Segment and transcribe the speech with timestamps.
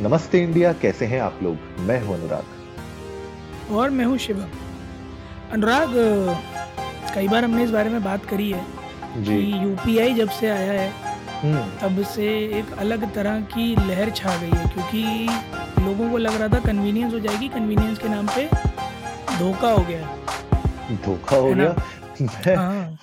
[0.00, 1.56] नमस्ते इंडिया कैसे हैं आप लोग?
[1.80, 4.48] मैं हूँ अनुराग। और मैं हूँ शिवम।
[5.52, 5.92] अनुराग
[7.14, 8.64] कई बार हमने इस बारे में बात करी है
[9.22, 10.90] जी। कि यूपीआई जब से आया है
[11.42, 12.26] हम्म। तब से
[12.58, 15.02] एक अलग तरह की लहर छा गई है क्योंकि
[15.84, 18.48] लोगों को लग रहा था कन्वीनियंस हो जाएगी कन्वीनियंस के नाम पे
[19.38, 20.16] धोखा हो गया।
[21.06, 21.74] धोखा हो गया?
[22.22, 22.98] मैं हाँ।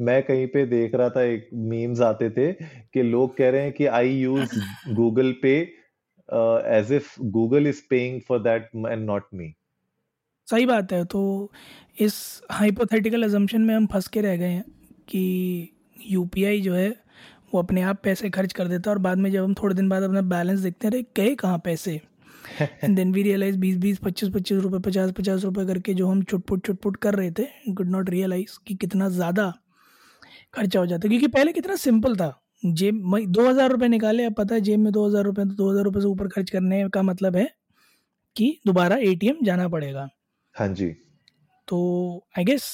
[0.00, 3.72] मैं कहीं पे देख रहा था एक मीम्स आते थे कि लोग कह रहे हैं
[3.72, 5.81] कि I use Google Pay
[6.32, 9.54] as if Google is paying for that and not me
[10.48, 11.52] सही बात है तो
[12.00, 14.64] इस हाइपोथेटिकल अजम्पशन में हम फंस के रह गए हैं
[15.08, 15.72] कि
[16.06, 16.96] यूपीआई जो है
[17.54, 19.88] वो अपने आप पैसे खर्च कर देता है और बाद में जब हम थोड़े दिन
[19.88, 22.00] बाद अपना बैलेंस देखते हैं अरे गए कहाँ पैसे?
[22.84, 26.22] एंड देन वी रियलाइज़ बीस बीस पच्चीस पच्चीस रुपये पचास पचास रुपये करके जो हम
[26.22, 29.54] चुटपुट चुटपुट कर रहे थे गुड नॉट रियलाइज़ कि कितना ज़्यादा
[30.54, 34.34] खर्चा हो जाता क्योंकि पहले कितना सिंपल था। जेब में दो हज़ार रुपये निकाले अब
[34.34, 36.88] पता है जेब में दो हज़ार रुपये तो दो हज़ार रुपये से ऊपर खर्च करने
[36.88, 37.48] का मतलब है
[38.36, 40.08] कि दोबारा एटीएम जाना पड़ेगा।
[40.54, 40.88] हाँ जी।
[41.68, 41.78] तो
[42.38, 42.64] आई गेस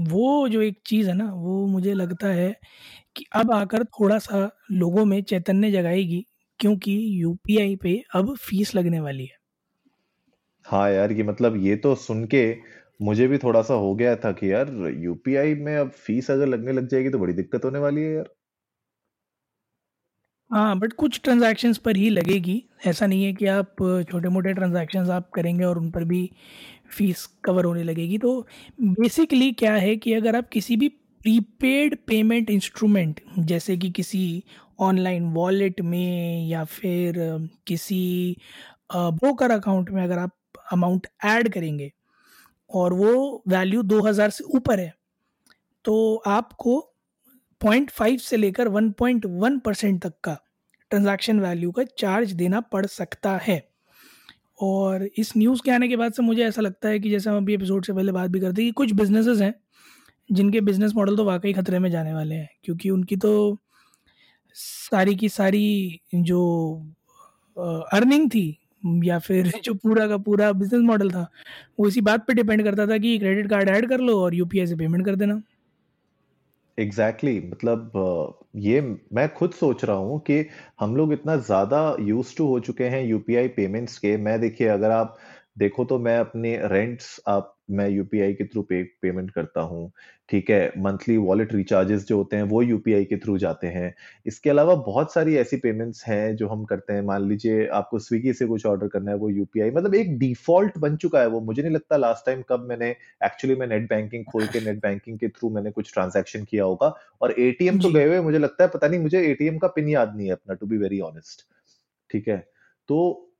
[0.00, 2.52] वो जो एक चीज़ है ना वो मुझे लगता है
[3.16, 6.24] कि अब आकर थोड़ा सा लोगों में चैतन्य जगाएगी
[6.60, 9.36] क्योंकि यूपीआई पे अब फ़ीस लगने वाली है।
[10.66, 12.44] हाँ यार ये मतलब ये तो सुन के
[13.00, 16.72] मुझे भी थोड़ा सा हो गया था कि यार यूपीआई में अब फ़ीस अगर लगने
[16.72, 18.28] लग जाएगी तो बड़ी दिक्कत होने वाली है यार।
[20.50, 23.76] हाँ बट कुछ ट्रांजैक्शंस पर ही लगेगी। ऐसा नहीं है कि आप
[24.10, 26.30] छोटे मोटे ट्रांजैक्शंस आप करेंगे और उन पर भी
[26.90, 28.40] फ़ीस कवर होने लगेगी। तो
[28.82, 30.88] बेसिकली क्या है कि अगर आप किसी भी
[31.20, 34.42] प्रीपेड पेमेंट इंस्ट्रूमेंट जैसे कि किसी
[34.80, 37.14] ऑनलाइन वॉलेट में या फिर
[37.66, 38.36] किसी
[38.94, 40.32] ब्रोकर अकाउंट में अगर आप
[40.72, 41.90] अमाउंट ऐड करेंगे
[42.70, 44.92] और वो वैल्यू 2000 से ऊपर है
[45.84, 46.78] तो आपको
[47.60, 50.36] पॉइंट फाइव से लेकर वन पॉइंट वन परसेंट तक का
[50.90, 53.62] ट्रांजैक्शन वैल्यू का चार्ज देना पड़ सकता है।
[54.62, 57.36] और इस न्यूज़ के आने के बाद से मुझे ऐसा लगता है कि जैसे हम
[57.36, 59.54] अभी एपिसोड से पहले बात भी करते हैं कि कुछ बिजनेसेस हैं,
[60.30, 63.58] जिनके बिज़नेस मॉडल तो वाकई खतरे में जाने वाले हैं, क्योंकि उनकी तो
[64.56, 66.40] सारी की सारी जो
[67.56, 68.46] अर्निंग थी
[69.04, 71.26] या फिर जो पूरा का पूरा बिज़नेस मॉडल था,
[71.80, 74.66] वो इसी बात पे डिपेंड करता था कि क्रेडिट कार्ड ऐड कर लो और यूपीआई
[74.66, 75.40] से पेमेंट कर देना।
[76.78, 78.80] एग्जैक्टली exactly, मतलब ये
[79.12, 80.38] मैं खुद सोच रहा हूँ कि
[80.80, 84.90] हम लोग इतना ज़्यादा यूज़ टू हो चुके हैं यूपीआई पेमेंट्स के। मैं देखिए अगर
[84.90, 85.16] आप
[85.58, 89.90] देखो तो मैं अपने रेंट्स आप मैं यूपीआई के थ्रू पे पेमेंट करता हूँ
[90.28, 90.72] ठीक है?
[90.78, 93.94] मंथली वॉलेट रिचार्जेस जो होते हैं वो यूपीआई के थ्रू जाते हैं।
[94.26, 98.32] इसके अलावा बहुत सारी ऐसी पेमेंट्स हैं जो हम करते हैं। मान लीजिए आपको स्विगी
[98.32, 101.62] से कुछ ऑर्डर करना है वो यूपीआई मतलब एक डिफ़ॉल्ट बन चुका है वो। मुझे
[101.62, 102.90] नहीं लगता लास्ट टाइम कब मैंने
[103.24, 106.94] एक्चुअली मैं नेट बैंकिंग खोल के नेट बैंकिंग के थ्रू मैंने कुछ ट्रांजेक्शन किया होगा।
[107.22, 110.16] और एटीएम तो गए हुए मुझे लगता है पता नहीं मुझे एटीएम का पिन याद
[110.16, 111.46] नहीं है अपना टू बी वेरी ऑनेस्ट
[112.10, 112.36] ठीक है?
[112.88, 113.30] तो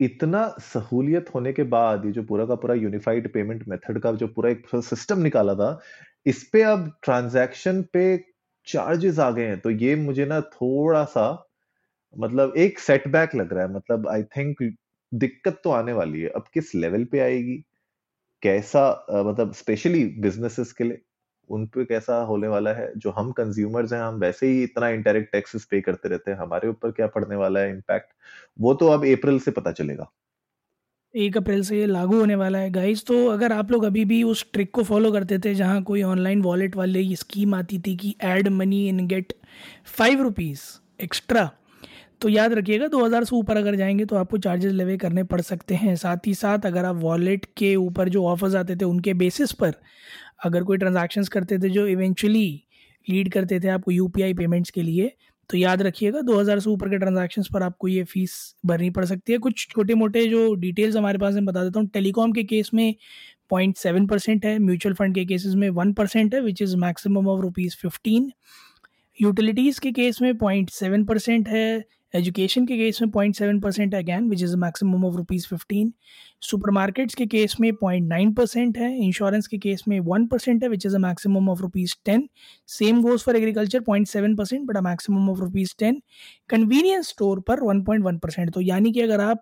[0.00, 4.26] इतना सहूलियत होने के बाद ये जो पूरा का पूरा यूनिफाइड पेमेंट मेथड का जो
[4.28, 5.78] पूरा एक सिस्टम निकाला था,
[6.26, 8.04] इस पे अब ट्रांजैक्शन पे
[8.66, 11.26] चार्जेस आ गए हैं। तो ये मुझे ना थोड़ा सा
[12.16, 14.62] मतलब एक सेटबैक लग रहा है। मतलब आई थिंक
[15.12, 17.56] दिक्कत तो आने वाली है। अब किस लेवल पे आएगी?
[18.42, 18.90] कैसा
[19.28, 21.00] मतलब स्पेशली बिजनेसेस के लिए?
[21.50, 25.32] उन पे कैसा होने वाला है, जो हम कंज्यूमर्स हैं, हम वैसे ही इतना इंडायरेक्ट
[25.32, 28.12] टैक्सेस पे करते रहते हैं, हमारे ऊपर क्या पड़ने वाला है इम्पैक्ट
[28.60, 30.10] वो तो अब अप्रैल से पता चलेगा।
[31.14, 34.22] एक अप्रैल से ये लागू होने वाला है। गाइस तो अगर आप लोग अभी भी
[34.22, 37.96] उस ट्रिक को फॉलो करते थे, जहाँ कोई ऑनलाइन वॉलेट वाले ये स्कीम आती थी
[37.96, 39.32] कि add money in get
[39.88, 40.62] five rupees
[41.02, 41.50] extra
[42.20, 45.40] तो याद रखिएगा, दो हज़ार से ऊपर अगर जाएँगे तो आपको चार्जेस लेवे करने पड़
[45.40, 49.14] सकते हैं। साथ ही साथ अगर आप वॉलेट के ऊपर जो ऑफर्स आते थे, उनके
[49.14, 49.74] बेसिस पर
[50.40, 52.46] अगर कोई ट्रांजैक्शंस करते थे जो इवेंचुअली
[53.06, 55.12] लीड करते थे आपको यूपीआई पेमेंट्स के लिए
[55.50, 58.32] तो याद रखिएगा 2000 से ऊपर के ट्रांजैक्शंस पर आपको ये फ़ीस
[58.66, 61.88] भरनी पड़ सकती है। कुछ छोटे मोटे जो डिटेल्स हमारे पास है, बता देता हूँ।
[61.88, 62.94] टेलीकॉम के केस में
[63.50, 67.28] पॉइंट सेवन परसेंट है म्यूचुअल फंड के केसेस में वन परसेंट है which is maximum
[67.28, 68.30] of rupees fifteen
[69.18, 71.84] utilities के केस में पॉइंट सेवन परसेंट है
[72.14, 75.92] एजुकेशन के केस में पॉइंट सेवन परसेंट है again which is maximum of rupees fifteen
[76.42, 78.94] super markets के केस में पॉइंट नाइन परसेंट है.
[78.98, 82.28] इंश्योरेंस के केस में वन परसेंट है which is a maximum of rupees ten
[82.68, 86.00] same goes for agriculture point seven percent but a maximum of rupees ten
[86.50, 89.40] convenience store पर one point one percent तो यानी कि अगर आप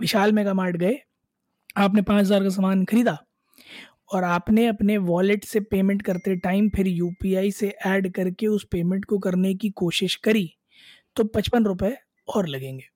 [0.00, 0.98] विशाल मेगा मार्ट गए,
[1.76, 3.18] आपने पाँच हज़ार का सामान खरीदा
[4.12, 9.04] और आपने अपने वॉलेट से पेमेंट करते टाइम फिर यूपीआई से ऐड करके उस पेमेंट
[9.04, 10.50] को करने की कोशिश करी
[11.16, 11.96] तो पचपन रुपये
[12.28, 12.88] और लगेंगे।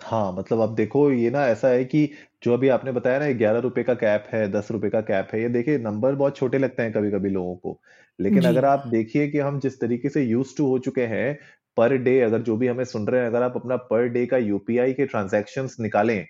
[0.00, 2.06] हाँ मतलब अब देखो ये ना ऐसा है कि
[2.42, 5.40] जो अभी आपने बताया ना ग्यारह रुपए का कैप है दस रुपए का कैप है
[5.42, 7.80] ये देखिए नंबर बहुत छोटे लगते हैं कभी कभी लोगों को।
[8.18, 11.38] लेकिन जी। अगर आप देखिए कि हम जिस तरीके से यूज़ टू हो चुके हैं
[11.76, 14.36] पर डे अगर जो भी हमें सुन रहे हैं अगर आप अपना पर डे का
[14.38, 16.24] यूपीआई के ट्रांजेक्शन निकालें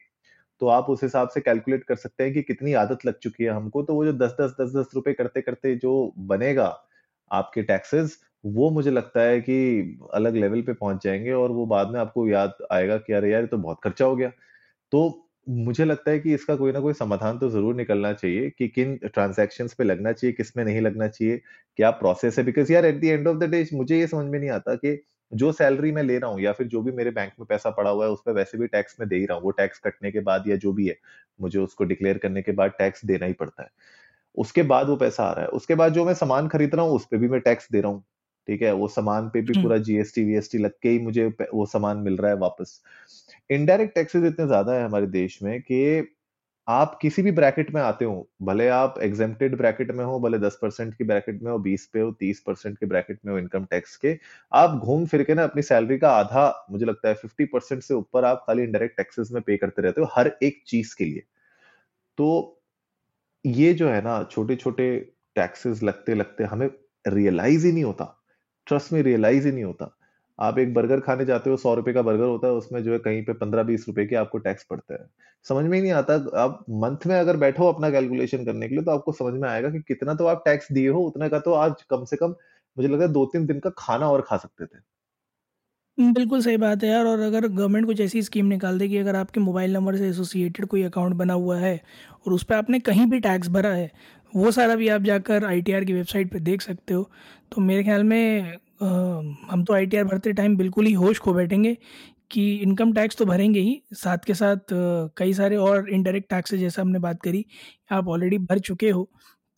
[0.61, 3.51] तो आप उस हिसाब से कैलकुलेट कर सकते हैं कि कितनी आदत लग चुकी है
[3.51, 5.93] हमको। तो वो जो दस दस दस दस रुपए करते करते जो
[6.29, 6.67] बनेगा
[7.31, 9.57] आपके टैक्सेस वो मुझे लगता है कि
[10.15, 13.47] अलग लेवल पे पहुँच जाएँगे और वो बाद में आपको याद आएगा कि अरे यार
[13.47, 14.31] तो बहुत खर्चा हो गया।
[14.93, 18.69] तो मुझे लगता है कि इसका कोई ना कोई समाधान तो ज़रूर निकलना चाहिए कि
[18.69, 21.37] किन ट्रांजैक्शंस पे लगना चाहिए, किसमें नहीं लगना चाहिए,
[21.79, 22.45] क्या प्रोसेस है?
[22.45, 24.99] बिकॉज़ यार at the end of the day मुझे ये समझ में नहीं आता कि
[25.33, 27.91] जो सैलरी मैं ले रहा हूँ या फिर जो भी मेरे बैंक में पैसा पड़ा
[27.91, 30.11] हुआ है, उस पर वैसे भी टैक्स में दे ही रहा हूँ। वो टैक्स कटने
[30.13, 30.97] के बाद या जो भी है,
[31.41, 33.69] मुझे उसको डिक्लेयर करने के बाद टैक्स देना ही पड़ता है।
[34.37, 36.95] उसके बाद वो पैसा आ रहा है। उसके बाद जो मैं सामान खरीद रहा हूँ,
[36.95, 38.05] उस पर भी मैं टैक्स दे रहा हूँ।
[38.49, 41.67] ठीक है वो सामान पे भी हम्म। पूरा जीएसटी वीएसटी लग के ही मुझे वो
[41.67, 42.81] सामान मिल रहा है वापस।
[43.51, 46.15] इनडायरेक्ट टैक्सेस इतने ज़्यादा है हमारे देश में कि
[46.69, 50.59] आप किसी भी ब्रैकेट में आते हो भले आप एग्जेम्प्टेड ब्रैकेट में हो भले दस
[50.63, 53.65] परसेंट की ब्रैकेट में हो बीस पे हो तीस परसेंट के ब्रैकेट में हो इनकम
[53.65, 54.17] टैक्स के
[54.53, 57.95] आप घूम फिर के ना अपनी सैलरी का आधा मुझे लगता है फिफ्टी परसेंट से
[57.95, 61.23] ऊपर आप खाली इनडायरेक्ट टैक्सेस में पे करते रहते हो हर एक चीज़ के लिए।
[62.19, 62.61] तो
[63.45, 64.97] ये जो है ना छोटे छोटे
[65.37, 66.69] टैक्सेस लगते लगते हमें
[67.09, 68.15] रियलाइज़ ही नहीं होता।
[68.69, 69.95] ट्रस्ट में रियलाइज़ ही नहीं होता।
[70.39, 72.99] आप एक बर्गर खाने जाते हो, सौ रुपए का बर्गर होता है, उसमें जो है
[72.99, 75.07] कहीं पे पंद्रह बीस रुपए की आपको टैक्स पड़ता है।
[75.45, 78.85] समझ में ही नहीं आता, आप मंथ में अगर बैठो अपना कैलकुलेशन करने के लिए
[78.85, 81.53] तो आपको समझ में आएगा कि कितना तो आप टैक्स दिए हो, उतना का तो
[81.53, 82.35] आज कम से कम
[82.77, 84.79] मुझे लगता है दो तीन दिन का खाना और खा सकते थे।
[85.99, 89.17] बिल्कुल सही बात है यार और अगर गवर्नमेंट कुछ ऐसी स्कीम निकाल दे कि अगर
[89.17, 91.75] आपके मोबाइल नंबर से एसोसिएटेड कोई अकाउंट बना हुआ है
[92.27, 93.91] और उस पर आपने कहीं भी टैक्स भरा है
[94.33, 97.03] वो सारा भी आप जाकर आईटीआर की वेबसाइट पर देख सकते हो।
[97.53, 98.43] तो मेरे ख्याल में
[98.83, 98.87] आ,
[99.51, 101.77] हम तो आईटीआर भरते टाइम बिल्कुल ही होश खो बैठेंगे
[102.31, 104.73] कि इनकम टैक्स तो भरेंगे ही साथ के साथ
[105.19, 107.45] कई सारे और इनडायरेक्ट टैक्सेस जैसा हमने बात करी
[107.93, 109.09] आप ऑलरेडी भर चुके हो।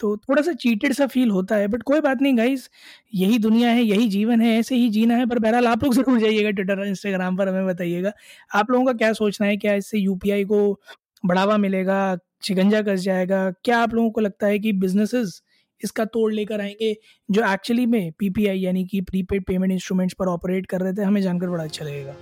[0.00, 2.68] तो थोड़ा सा चीटेड सा फील होता है बट कोई बात नहीं गाइस
[3.14, 6.18] यही दुनिया है, यही जीवन है, ऐसे ही जीना है, पर बहरहाल आप लोग ज़रूर
[6.20, 8.12] जाइएगा ट्विटर इंस्टाग्राम पर हमें बताइएगा,
[8.54, 10.80] आप लोगों का क्या सोचना है, क्या इससे यूपीआई को
[11.24, 15.40] बढ़ावा मिलेगा शिकंजा कस जाएगा, क्या आप लोगों को लगता है कि बिजनेसेस
[15.80, 16.96] इसका तोड़ लेकर आएँगे,
[17.28, 21.20] जो एक्चुअली में पीपीआई यानी कि प्रीपेड पेमेंट इंस्ट्रूमेंट्स पर ऑपरेट कर रहे थे, हमें
[21.22, 22.14] जानकर बड़ा अच्छा लगेगा।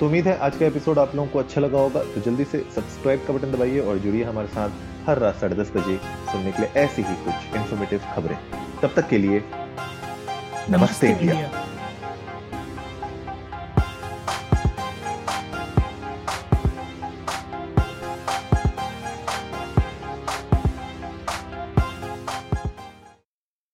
[0.00, 2.58] तो उम्मीद है आज का एपिसोड आप लोगों को अच्छा लगा होगा तो जल्दी से
[2.74, 4.70] सब्सक्राइब का बटन दबाइए और जुड़िए हमारे साथ।
[5.06, 5.96] हर रात साढ़े दस बजे
[6.32, 8.36] सुनने के लिए ऐसी ही कुछ इन्फॉर्मेटिव खबरें।
[8.82, 9.44] तब तक के लिए
[10.70, 11.65] नमस्ते इंडिया।